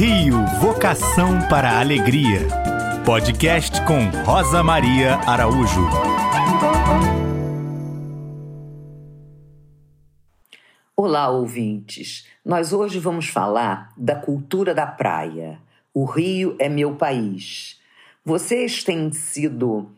[0.00, 2.46] Rio Vocação para a Alegria.
[3.04, 5.84] Podcast com Rosa Maria Araújo.
[10.94, 12.28] Olá, ouvintes.
[12.44, 15.58] Nós hoje vamos falar da cultura da praia.
[15.92, 17.80] O Rio é meu país.
[18.24, 19.90] Vocês têm sido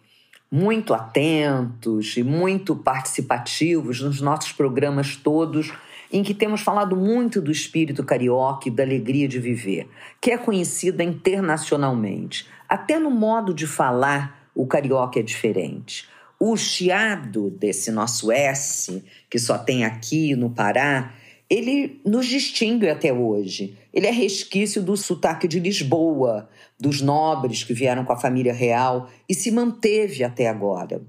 [0.51, 5.71] muito atentos e muito participativos nos nossos programas todos,
[6.12, 9.88] em que temos falado muito do espírito carioca e da alegria de viver,
[10.20, 12.46] que é conhecida internacionalmente.
[12.68, 16.09] Até no modo de falar, o carioca é diferente.
[16.38, 21.12] O chiado desse nosso S, que só tem aqui no Pará,
[21.51, 23.77] ele nos distingue até hoje.
[23.92, 26.48] Ele é resquício do sotaque de Lisboa,
[26.79, 31.02] dos nobres que vieram com a família real e se manteve até agora.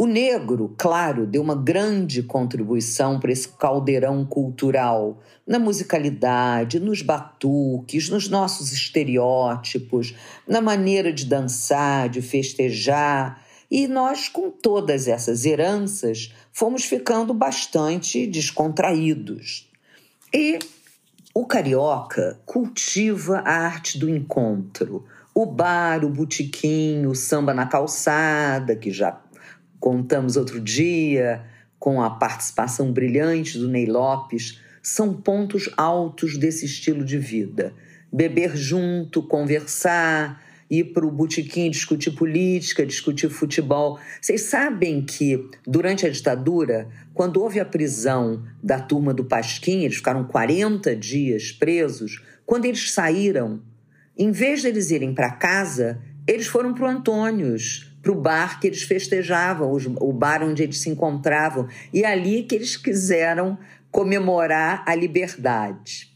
[0.00, 8.08] O negro, claro, deu uma grande contribuição para esse caldeirão cultural, na musicalidade, nos batuques,
[8.08, 10.14] nos nossos estereótipos,
[10.48, 13.44] na maneira de dançar, de festejar.
[13.70, 19.68] E nós, com todas essas heranças, fomos ficando bastante descontraídos.
[20.32, 20.58] E
[21.34, 25.04] o carioca cultiva a arte do encontro.
[25.34, 29.20] O bar, o botiquinho, o samba na calçada, que já
[29.80, 31.42] contamos outro dia,
[31.78, 37.72] com a participação brilhante do Ney Lopes, são pontos altos desse estilo de vida.
[38.12, 43.98] Beber junto, conversar, ir para o botequim discutir política, discutir futebol.
[44.20, 49.96] Vocês sabem que, durante a ditadura, quando houve a prisão da turma do Pasquim, eles
[49.96, 53.62] ficaram 40 dias presos, quando eles saíram,
[54.16, 58.60] em vez de eles irem para casa, eles foram para o Antônios, para o bar
[58.60, 63.58] que eles festejavam, o bar onde eles se encontravam, e ali que eles quiseram
[63.90, 66.10] comemorar a liberdade.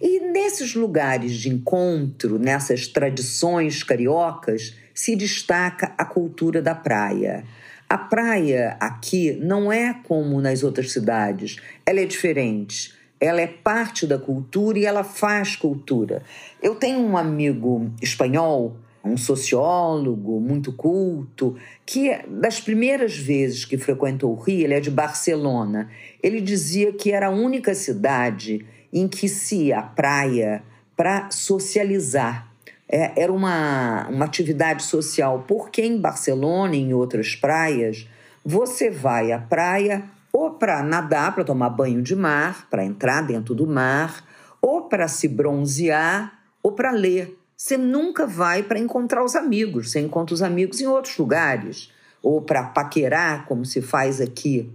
[0.00, 7.44] E nesses lugares de encontro, nessas tradições cariocas, se destaca a cultura da praia.
[7.88, 12.94] A praia aqui não é como nas outras cidades, ela é diferente.
[13.20, 16.22] Ela é parte da cultura e ela faz cultura.
[16.62, 21.56] Eu tenho um amigo espanhol, um sociólogo muito culto,
[21.86, 25.88] que das primeiras vezes que frequentou o Rio, ele é de Barcelona,
[26.22, 30.62] ele dizia que era a única cidade em que se ia à praia
[30.96, 32.48] para socializar.
[32.88, 38.08] É, era uma, uma atividade social, porque em Barcelona e em outras praias,
[38.44, 43.54] você vai à praia ou para nadar, para tomar banho de mar, para entrar dentro
[43.54, 44.24] do mar,
[44.60, 47.39] ou para se bronzear, ou para ler.
[47.62, 52.40] Você nunca vai para encontrar os amigos, você encontra os amigos em outros lugares, ou
[52.40, 54.72] para paquerar, como se faz aqui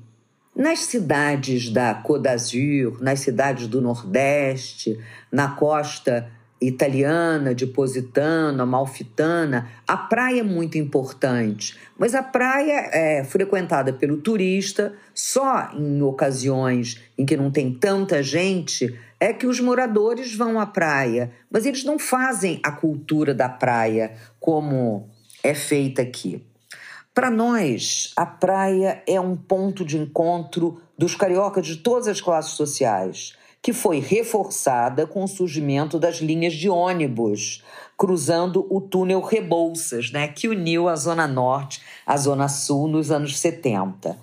[0.56, 5.00] nas cidades da Côte d'Azur, nas cidades do Nordeste,
[5.31, 6.29] na costa
[6.62, 14.17] italiana de Positano, Amalfitana, a praia é muito importante, mas a praia é frequentada pelo
[14.17, 20.59] turista só em ocasiões em que não tem tanta gente é que os moradores vão
[20.59, 25.09] à praia, mas eles não fazem a cultura da praia como
[25.44, 26.46] é feita aqui.
[27.14, 32.52] Para nós, a praia é um ponto de encontro dos cariocas de todas as classes
[32.52, 37.64] sociais, que foi reforçada com o surgimento das linhas de ônibus
[37.97, 43.40] cruzando o túnel Rebouças, né, que uniu a Zona Norte à Zona Sul nos anos
[43.40, 44.20] 70.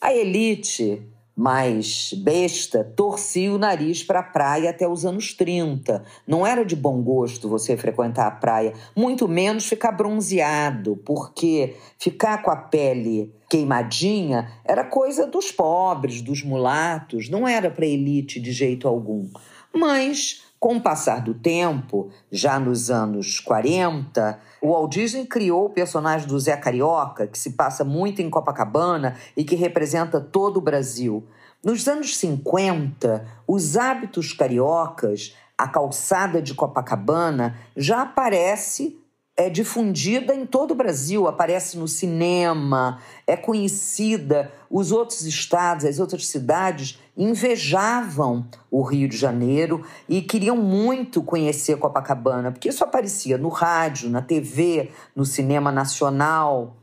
[0.00, 1.02] A elite
[1.36, 6.02] mais besta, torcia o nariz para a praia até os anos 30.
[6.26, 12.42] Não era de bom gosto você frequentar a praia, muito menos ficar bronzeado, porque ficar
[12.42, 18.50] com a pele queimadinha era coisa dos pobres, dos mulatos, não era para elite de
[18.50, 19.28] jeito algum.
[19.74, 25.70] Mas com o passar do tempo, já nos anos 40, o Walt Disney criou o
[25.70, 30.60] personagem do Zé Carioca, que se passa muito em Copacabana e que representa todo o
[30.60, 31.24] Brasil.
[31.62, 38.98] Nos anos 50, os hábitos cariocas, a calçada de Copacabana, já aparece
[39.36, 44.50] é difundida em todo o Brasil, aparece no cinema, é conhecida.
[44.70, 51.76] Os outros estados, as outras cidades invejavam o Rio de Janeiro e queriam muito conhecer
[51.76, 56.74] Copacabana, porque isso aparecia no rádio, na TV, no cinema nacional.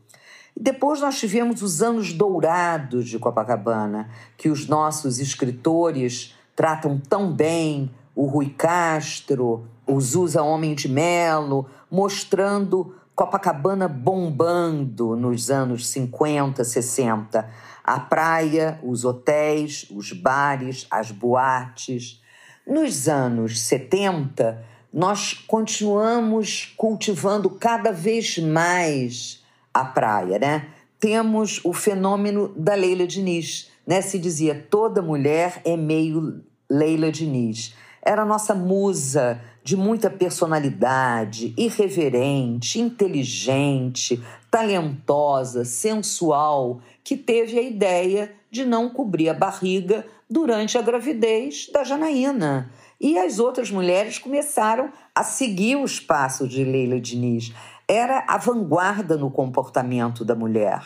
[0.56, 7.90] Depois nós tivemos os anos dourados de Copacabana, que os nossos escritores tratam tão bem,
[8.14, 17.48] o Rui Castro, o Zusa Homem de Melo, mostrando Copacabana bombando nos anos 50, 60.
[17.84, 22.20] A praia, os hotéis, os bares, as boates.
[22.66, 30.68] Nos anos 70, nós continuamos cultivando cada vez mais a praia, né?
[30.98, 34.00] Temos o fenômeno da Leila Diniz, né?
[34.00, 37.76] Se dizia toda mulher é meio Leila Diniz.
[38.02, 48.30] Era a nossa musa de muita personalidade, irreverente, inteligente, talentosa, sensual, que teve a ideia
[48.50, 52.70] de não cobrir a barriga durante a gravidez da Janaína.
[53.00, 57.52] E as outras mulheres começaram a seguir os passos de Leila Diniz.
[57.88, 60.82] Era a vanguarda no comportamento da mulher.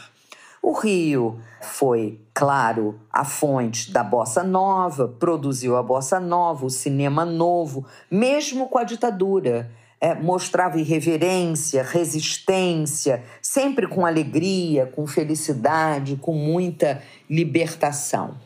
[0.68, 7.24] O Rio foi, claro, a fonte da bossa nova, produziu a bossa nova, o cinema
[7.24, 9.70] novo, mesmo com a ditadura.
[9.98, 18.36] É, mostrava irreverência, resistência, sempre com alegria, com felicidade, com muita libertação.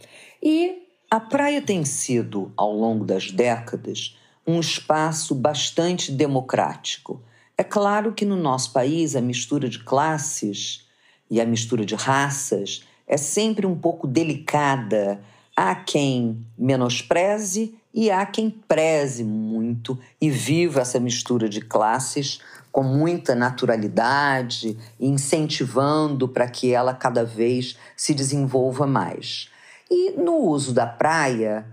[0.40, 4.16] E a praia tem sido, ao longo das décadas,
[4.46, 7.20] um espaço bastante democrático.
[7.58, 10.86] É claro que no nosso país a mistura de classes
[11.32, 15.18] e a mistura de raças é sempre um pouco delicada.
[15.56, 22.38] Há quem menospreze e há quem preze muito e viva essa mistura de classes
[22.70, 29.48] com muita naturalidade, incentivando para que ela cada vez se desenvolva mais.
[29.90, 31.64] E no uso da praia,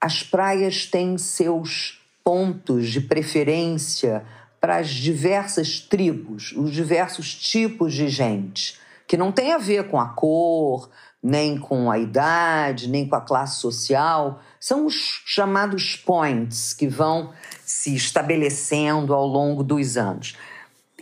[0.00, 4.24] as praias têm seus pontos de preferência
[4.60, 9.98] para as diversas tribos, os diversos tipos de gente, que não tem a ver com
[9.98, 10.88] a cor,
[11.22, 17.32] nem com a idade, nem com a classe social, são os chamados points que vão
[17.64, 20.36] se estabelecendo ao longo dos anos.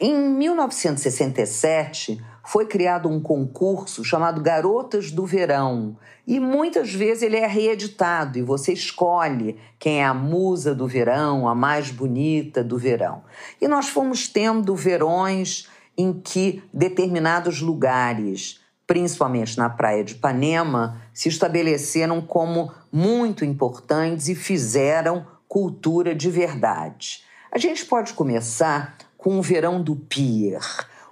[0.00, 5.96] Em 1967, foi criado um concurso chamado Garotas do Verão.
[6.24, 11.48] E muitas vezes ele é reeditado e você escolhe quem é a musa do verão,
[11.48, 13.24] a mais bonita do verão.
[13.60, 21.28] E nós fomos tendo verões em que determinados lugares, principalmente na praia de Ipanema, se
[21.28, 27.22] estabeleceram como muito importantes e fizeram cultura de verdade.
[27.50, 30.60] A gente pode começar com o verão do Pier.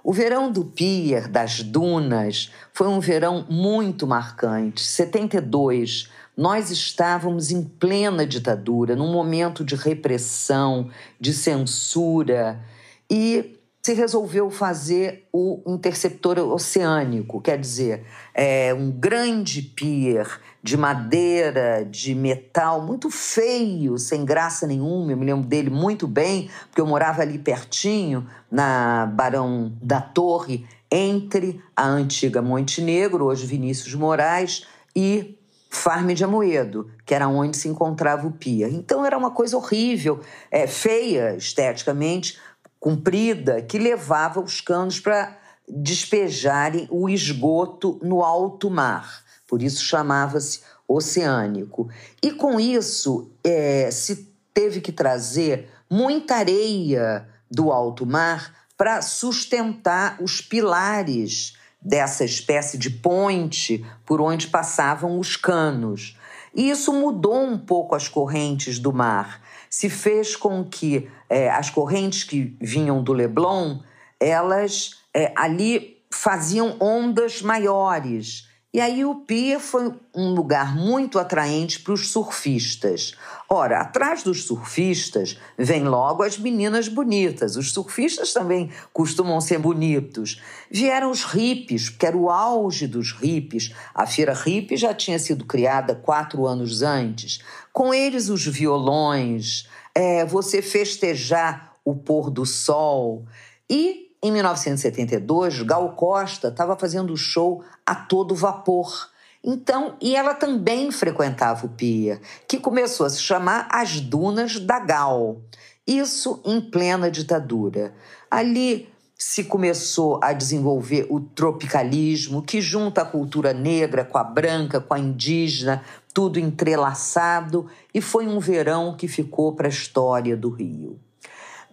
[0.03, 4.83] O verão do Pier, das dunas, foi um verão muito marcante.
[4.83, 10.89] 72, nós estávamos em plena ditadura, num momento de repressão,
[11.19, 12.63] de censura,
[13.09, 13.54] e
[13.85, 18.03] se resolveu fazer o interceptor oceânico, quer dizer,
[18.33, 25.11] é um grande pier de madeira, de metal, muito feio, sem graça nenhuma.
[25.11, 30.65] Eu me lembro dele muito bem, porque eu morava ali pertinho, na Barão da Torre,
[30.89, 34.65] entre a antiga Montenegro, hoje Vinícius Moraes,
[34.95, 35.37] e
[35.69, 38.67] Farm de Amoedo, que era onde se encontrava o pia.
[38.67, 42.39] Então era uma coisa horrível, é, feia esteticamente,
[42.85, 45.35] comprida, que levava os canos para
[45.67, 51.89] despejarem o esgoto no alto mar por isso chamava-se oceânico.
[52.21, 60.17] E com isso é, se teve que trazer muita areia do alto mar para sustentar
[60.21, 66.17] os pilares dessa espécie de ponte por onde passavam os canos.
[66.53, 69.41] E isso mudou um pouco as correntes do mar.
[69.77, 73.79] Se fez com que é, as correntes que vinham do Leblon,
[74.17, 81.79] elas é, ali faziam ondas maiores e aí o Pia foi um lugar muito atraente
[81.79, 83.15] para os surfistas.
[83.47, 87.55] Ora, atrás dos surfistas vem logo as meninas bonitas.
[87.55, 90.41] Os surfistas também costumam ser bonitos.
[90.69, 93.73] Vieram os hippies, que era o auge dos hippies.
[93.93, 97.39] A feira hippie já tinha sido criada quatro anos antes.
[97.71, 103.23] Com eles os violões, é, você festejar o pôr do sol
[103.69, 109.11] e em 1972, Gal Costa estava fazendo show a todo vapor.
[109.43, 114.79] Então, e ela também frequentava o Pia, que começou a se chamar As Dunas da
[114.79, 115.37] Gal.
[115.85, 117.93] Isso em plena ditadura.
[118.31, 124.81] Ali se começou a desenvolver o tropicalismo, que junta a cultura negra com a branca,
[124.81, 130.49] com a indígena, tudo entrelaçado, e foi um verão que ficou para a história do
[130.49, 130.99] Rio.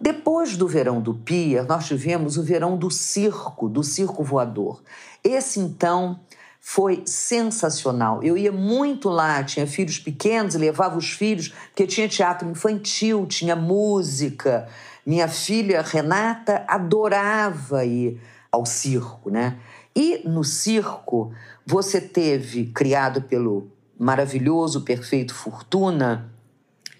[0.03, 4.83] Depois do verão do Pia, nós tivemos o verão do circo, do circo voador.
[5.23, 6.19] Esse então
[6.59, 8.21] foi sensacional.
[8.21, 13.55] Eu ia muito lá, tinha filhos pequenos, levava os filhos, porque tinha teatro infantil, tinha
[13.55, 14.67] música.
[15.05, 18.19] Minha filha Renata adorava ir
[18.51, 19.57] ao circo, né?
[19.95, 21.31] E no circo,
[21.65, 26.29] você teve, criado pelo maravilhoso, perfeito Fortuna,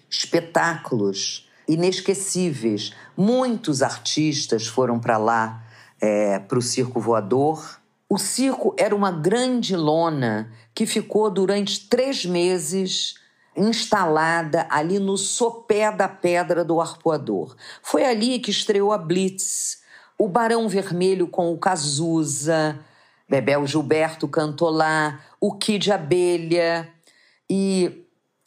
[0.08, 2.92] espetáculos inesquecíveis.
[3.16, 5.62] Muitos artistas foram para lá,
[6.00, 7.80] é, para o Circo Voador.
[8.08, 13.14] O circo era uma grande lona que ficou durante três meses
[13.56, 17.56] instalada ali no sopé da Pedra do Arpoador.
[17.82, 19.78] Foi ali que estreou a Blitz,
[20.18, 22.78] o Barão Vermelho com o Cazuza,
[23.28, 26.88] Bebel Gilberto cantou lá, o Kid Abelha.
[27.48, 28.03] E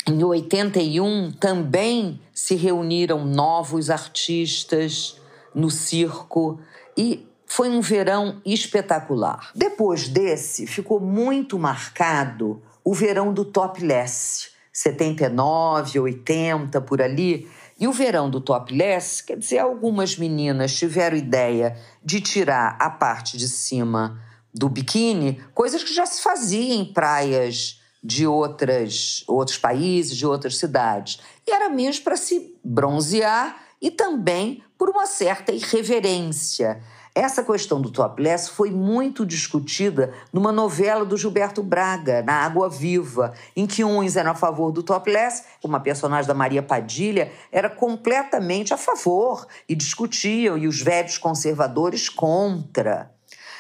[0.07, 5.19] em 81 também se reuniram novos artistas
[5.53, 6.59] no circo
[6.97, 9.51] e foi um verão espetacular.
[9.53, 17.49] Depois desse, ficou muito marcado o verão do Topless, 79, 80, por ali.
[17.79, 23.37] E o verão do topless, quer dizer, algumas meninas tiveram ideia de tirar a parte
[23.37, 24.21] de cima
[24.53, 30.55] do biquíni, coisas que já se faziam em praias de outras, outros países, de outras
[30.55, 31.19] cidades.
[31.45, 36.81] E era mesmo para se bronzear e também por uma certa irreverência.
[37.13, 43.33] Essa questão do topless foi muito discutida numa novela do Gilberto Braga, na Água Viva,
[43.53, 48.73] em que uns eram a favor do topless, uma personagem da Maria Padilha era completamente
[48.73, 53.11] a favor e discutiam, e os velhos conservadores contra.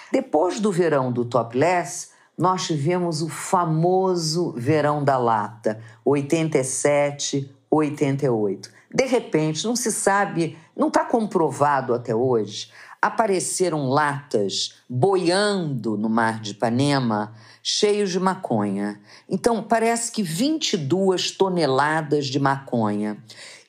[0.09, 8.69] Depois do verão do topless, nós tivemos o famoso verão da lata, 87, 88.
[8.93, 16.39] De repente, não se sabe, não está comprovado até hoje, apareceram latas boiando no mar
[16.39, 18.99] de Ipanema, cheios de maconha.
[19.27, 23.17] Então, parece que 22 toneladas de maconha.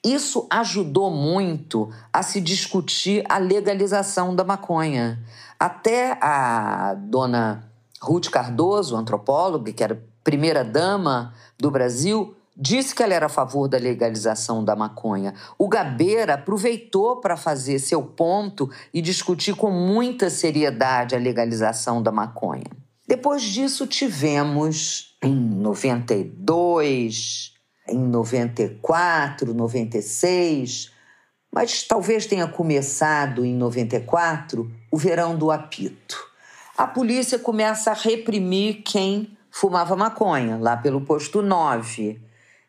[0.05, 5.19] Isso ajudou muito a se discutir a legalização da maconha.
[5.59, 7.68] Até a dona
[8.00, 13.69] Ruth Cardoso, antropóloga, que era primeira dama do Brasil, disse que ela era a favor
[13.69, 15.35] da legalização da maconha.
[15.57, 22.11] O Gabeira aproveitou para fazer seu ponto e discutir com muita seriedade a legalização da
[22.11, 22.67] maconha.
[23.07, 27.55] Depois disso, tivemos em 92,
[27.88, 30.93] em 94, 96,
[31.50, 36.28] mas talvez tenha começado em 94 o verão do apito.
[36.79, 42.23] A polícia começa a reprimir quem fumava maconha, lá pelo posto 9.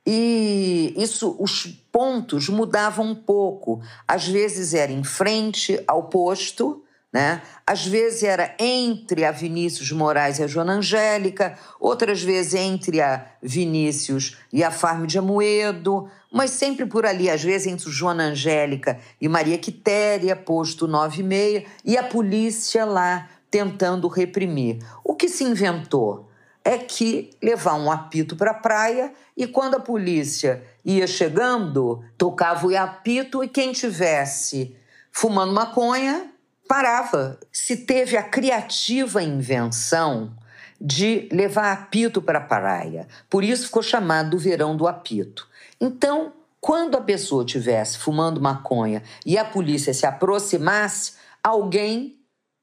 [0.04, 3.80] E isso, os pontos mudavam um pouco.
[4.08, 7.44] Às vezes era em frente ao posto, né?
[7.68, 13.24] Às vezes era entre a Vinícius Moraes e a Joana Angélica, outras vezes entre a
[13.44, 19.00] Vinícius e a Farm de Amoedo, mas sempre por ali, às vezes entre Joana Angélica
[19.22, 24.80] e Maria Quitéria, posto 9 e meia, e a polícia lá tentando reprimir.
[25.04, 26.30] O que se inventou?
[26.64, 32.68] é que levar um apito para a praia e quando a polícia ia chegando, tocava
[32.68, 34.76] o apito e quem tivesse
[35.12, 36.32] fumando maconha
[36.68, 37.40] parava.
[37.52, 40.36] Se teve a criativa invenção
[40.80, 43.08] de levar apito para a praia.
[43.30, 45.48] Por isso ficou chamado o verão do apito.
[45.82, 51.14] Então, quando a pessoa tivesse fumando maconha e a polícia se aproximasse,
[51.44, 52.19] alguém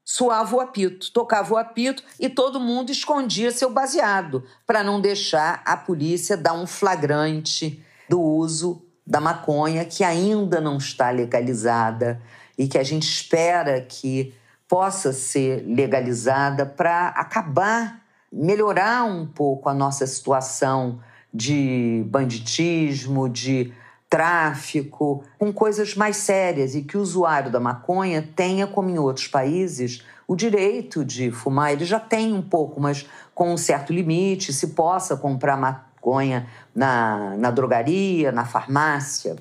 [0.08, 5.60] suava o apito, tocava o apito e todo mundo escondia seu baseado para não deixar
[5.64, 12.22] a polícia dar um flagrante do uso da maconha que ainda não está legalizada
[12.56, 14.32] e que a gente espera que
[14.68, 18.00] possa ser legalizada para acabar,
[18.32, 21.00] melhorar um pouco a nossa situação
[21.34, 23.72] de banditismo, de
[24.08, 29.26] tráfico, com coisas mais sérias e que o usuário da maconha tenha, como em outros
[29.26, 31.72] países, o direito de fumar.
[31.72, 37.36] Ele já tem um pouco, mas com um certo limite, se possa comprar maconha na,
[37.36, 39.36] na drogaria, na farmácia.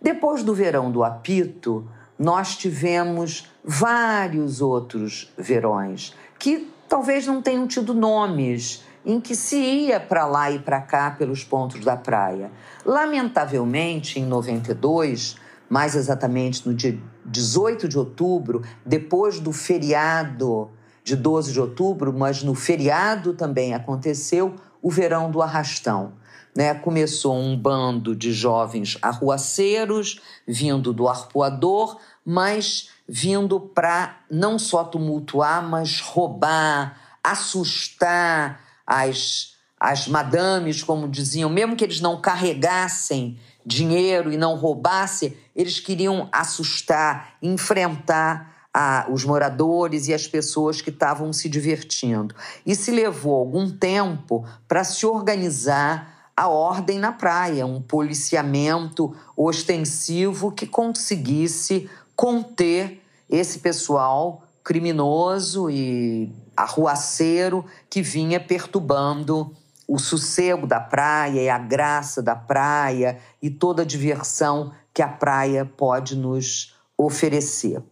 [0.00, 1.88] Depois do verão do apito,
[2.18, 9.98] nós tivemos vários outros verões que talvez não tenham tido nomes em que se ia
[9.98, 12.50] para lá e para cá pelos pontos da praia.
[12.84, 15.36] Lamentavelmente, em 92,
[15.68, 20.70] mais exatamente no dia 18 de outubro, depois do feriado
[21.04, 26.12] de 12 de outubro, mas no feriado também aconteceu o verão do arrastão.
[26.54, 26.74] Né?
[26.74, 35.66] Começou um bando de jovens arruaceiros vindo do arpoador, mas vindo para não só tumultuar,
[35.66, 38.60] mas roubar, assustar,
[38.92, 45.80] as, as madames, como diziam, mesmo que eles não carregassem dinheiro e não roubassem, eles
[45.80, 52.34] queriam assustar, enfrentar a, os moradores e as pessoas que estavam se divertindo.
[52.66, 60.52] E se levou algum tempo para se organizar a ordem na praia, um policiamento ostensivo
[60.52, 69.54] que conseguisse conter esse pessoal criminoso e arruaceiro que vinha perturbando
[69.88, 75.08] o sossego da praia e a graça da praia e toda a diversão que a
[75.08, 77.82] praia pode nos oferecer.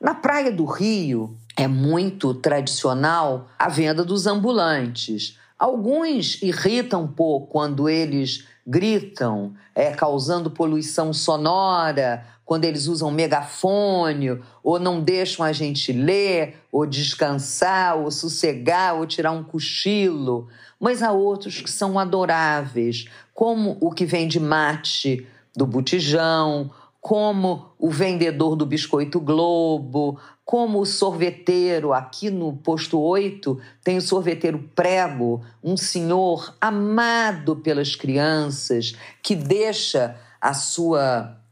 [0.00, 5.38] Na Praia do Rio é muito tradicional a venda dos ambulantes.
[5.58, 14.40] Alguns irritam um pouco quando eles gritam, é, causando poluição sonora, quando eles usam megafone,
[14.62, 20.48] ou não deixam a gente ler, ou descansar, ou sossegar, ou tirar um cochilo.
[20.78, 26.70] Mas há outros que são adoráveis, como o que vende mate do botijão,
[27.04, 34.00] como o vendedor do biscoito Globo, como o sorveteiro, aqui no posto 8, tem o
[34.00, 41.43] sorveteiro Prego, um senhor amado pelas crianças, que deixa a sua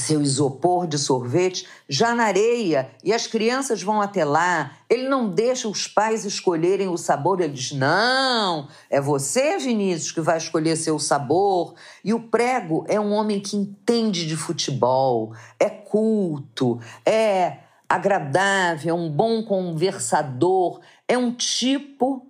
[0.00, 4.72] seu isopor de sorvete já na areia e as crianças vão até lá.
[4.88, 10.20] Ele não deixa os pais escolherem o sabor, ele diz: não, é você, Vinícius, que
[10.20, 11.74] vai escolher seu sabor.
[12.04, 18.98] E o prego é um homem que entende de futebol, é culto, é agradável, é
[18.98, 22.26] um bom conversador, é um tipo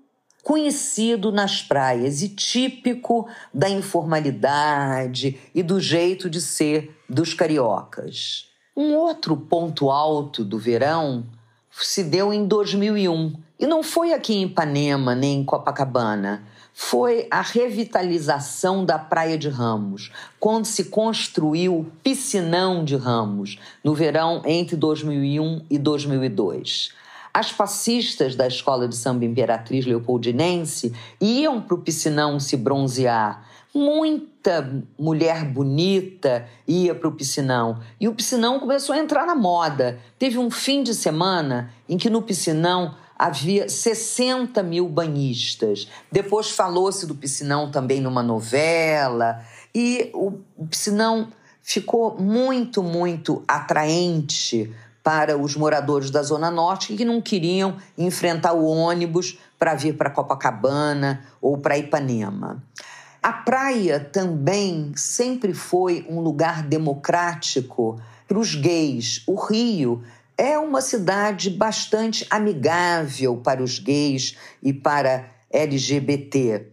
[0.47, 8.49] conhecido nas praias e típico da informalidade e do jeito de ser dos cariocas.
[8.77, 11.27] Um outro ponto alto do verão
[11.73, 16.45] se deu em 2001 e não foi aqui em Ipanema nem em Copacabana.
[16.73, 23.97] Foi a revitalização da Praia de Ramos, quando se construiu o piscinão de Ramos, no
[23.97, 26.95] verão entre 2001 e 2002.
[27.37, 33.47] As passistas da escola de samba Imperatriz Leopoldinense iam para o piscinão se bronzear.
[33.75, 37.79] Muita mulher bonita ia para o piscinão.
[38.01, 40.01] E o piscinão começou a entrar na moda.
[40.19, 45.89] Teve um fim de semana em que no piscinão havia 60 mil banhistas.
[46.11, 49.45] Depois falou-se do piscinão também numa novela.
[49.75, 50.33] E o
[50.71, 51.29] piscinão
[51.61, 54.73] ficou muito, muito atraente
[55.07, 60.11] para os moradores da Zona Norte que não queriam enfrentar o ônibus para vir para
[60.11, 62.61] Copacabana ou para Ipanema.
[63.23, 69.23] A praia também sempre foi um lugar democrático para os gays.
[69.29, 70.03] O Rio
[70.37, 76.67] é uma cidade bastante amigável para os gays e para LGBT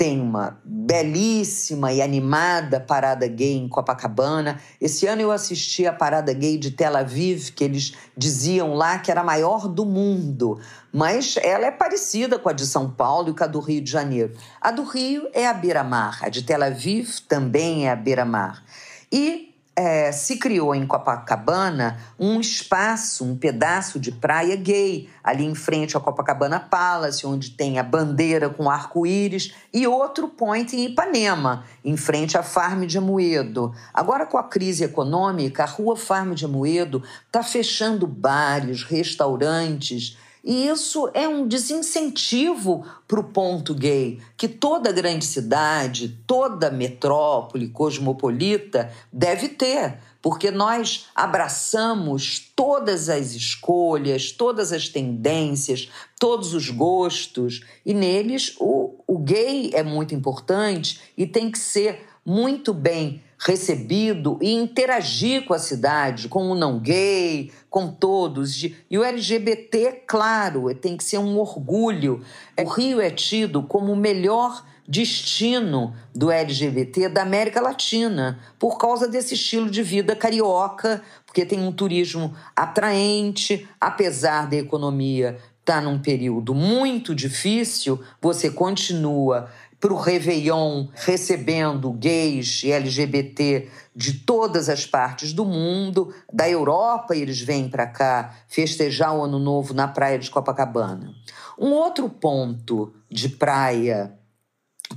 [0.00, 4.58] tem uma belíssima e animada parada gay em Copacabana.
[4.80, 9.10] Esse ano eu assisti a parada gay de Tel Aviv, que eles diziam lá que
[9.10, 10.58] era a maior do mundo,
[10.90, 13.90] mas ela é parecida com a de São Paulo e com a do Rio de
[13.90, 14.32] Janeiro.
[14.58, 18.64] A do Rio é a beira-mar, a de Tel Aviv também é a beira-mar.
[19.12, 19.49] E
[19.80, 25.96] é, se criou em Copacabana um espaço, um pedaço de praia gay, ali em frente
[25.96, 31.96] ao Copacabana Palace, onde tem a bandeira com arco-íris, e outro point em Ipanema, em
[31.96, 33.74] frente à Farm de Amoedo.
[33.94, 40.66] Agora, com a crise econômica, a rua Farm de Amoedo está fechando bares, restaurantes e
[40.66, 48.90] isso é um desincentivo para o ponto gay, que toda grande cidade, toda metrópole cosmopolita
[49.12, 57.92] deve ter, porque nós abraçamos todas as escolhas, todas as tendências, todos os gostos, e
[57.92, 64.52] neles o, o gay é muito importante e tem que ser muito bem recebido e
[64.52, 68.62] interagir com a cidade, com o não gay, com todos.
[68.88, 72.22] E o LGBT, claro, tem que ser um orgulho.
[72.56, 79.08] O Rio é tido como o melhor destino do LGBT da América Latina, por causa
[79.08, 85.80] desse estilo de vida carioca, porque tem um turismo atraente, apesar da economia estar tá
[85.80, 89.48] num período muito difícil, você continua
[89.80, 93.66] para o Réveillon, recebendo gays e LGBT
[93.96, 99.38] de todas as partes do mundo, da Europa, eles vêm para cá festejar o Ano
[99.38, 101.14] Novo na praia de Copacabana.
[101.58, 104.12] Um outro ponto de praia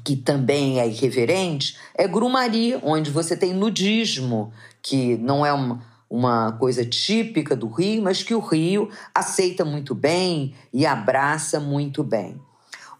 [0.04, 6.52] que também é irreverente é Grumari, onde você tem nudismo, que não é uma, uma
[6.54, 12.41] coisa típica do Rio, mas que o Rio aceita muito bem e abraça muito bem.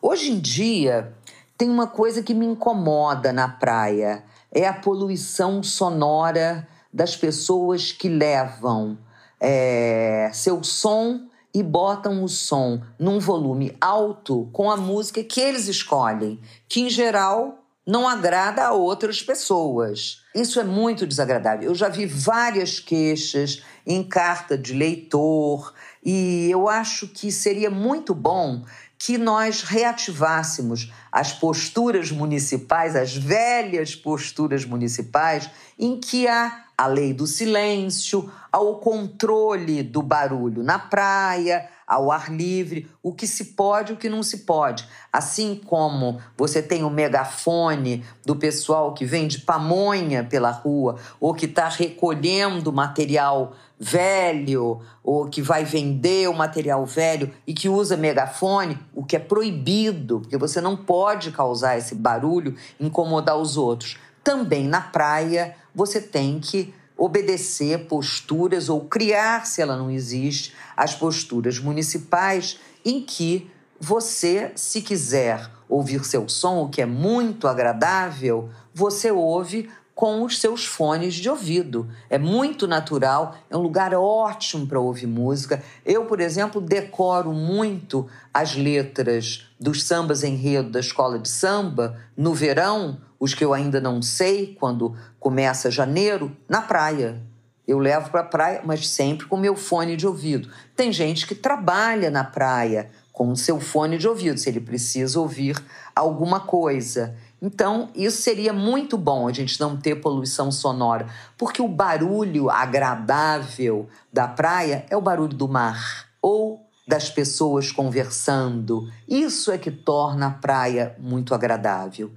[0.02, 1.14] Hoje em dia,
[1.58, 8.08] tem uma coisa que me incomoda na praia: é a poluição sonora das pessoas que
[8.08, 8.98] levam
[9.40, 15.68] é, seu som e botam o som num volume alto com a música que eles
[15.68, 20.22] escolhem, que em geral não agrada a outras pessoas.
[20.34, 21.70] Isso é muito desagradável.
[21.70, 28.16] Eu já vi várias queixas em carta de leitor e eu acho que seria muito
[28.16, 28.64] bom
[29.06, 37.14] que nós reativássemos as posturas municipais, as velhas posturas municipais, em que há a lei
[37.14, 43.92] do silêncio, ao controle do barulho na praia, ao ar livre, o que se pode
[43.92, 44.88] e o que não se pode.
[45.12, 51.46] Assim como você tem o megafone do pessoal que vende pamonha pela rua ou que
[51.46, 58.80] está recolhendo material velho ou que vai vender o material velho e que usa megafone,
[58.96, 63.98] o que é proibido, porque você não pode causar esse barulho, incomodar os outros.
[64.24, 70.96] Também na praia você tem que obedecer posturas ou criar, se ela não existe, as
[70.96, 78.50] posturas municipais em que você, se quiser ouvir seu som, o que é muito agradável,
[78.74, 81.88] você ouve com os seus fones de ouvido.
[82.10, 85.62] É muito natural, é um lugar ótimo para ouvir música.
[85.86, 92.34] Eu, por exemplo, decoro muito as letras dos sambas enredo da escola de samba no
[92.34, 97.22] verão, os que eu ainda não sei, quando começa janeiro, na praia.
[97.66, 100.50] Eu levo para a praia, mas sempre com meu fone de ouvido.
[100.76, 105.22] Tem gente que trabalha na praia com o seu fone de ouvido, se ele precisa
[105.22, 105.56] ouvir
[105.96, 107.16] alguma coisa.
[107.42, 111.08] Então, isso seria muito bom a gente não ter poluição sonora,
[111.38, 118.92] porque o barulho agradável da praia é o barulho do mar ou das pessoas conversando.
[119.08, 122.12] Isso é que torna a praia muito agradável.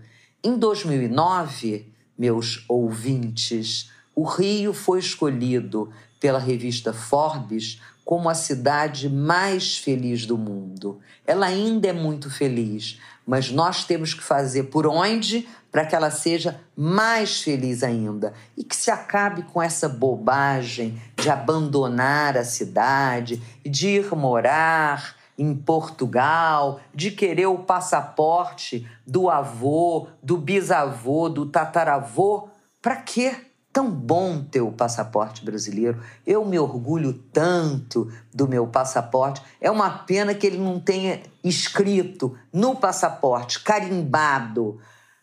[0.46, 9.76] Em 2009, meus ouvintes, o Rio foi escolhido pela revista Forbes como a cidade mais
[9.76, 11.00] feliz do mundo.
[11.26, 16.12] Ela ainda é muito feliz, mas nós temos que fazer por onde para que ela
[16.12, 23.42] seja mais feliz ainda e que se acabe com essa bobagem de abandonar a cidade,
[23.64, 32.48] de ir morar em Portugal, de querer o passaporte do avô, do bisavô, do tataravô.
[32.80, 33.36] Para quê?
[33.76, 36.02] tão bom ter o passaporte brasileiro.
[36.26, 39.42] Eu me orgulho tanto do meu passaporte.
[39.60, 44.80] É uma pena que ele não tenha escrito no passaporte, carimbado,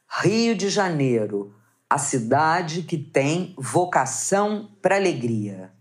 [0.07, 1.51] Rio de Janeiro,
[1.89, 5.72] a cidade que tem vocação para alegria.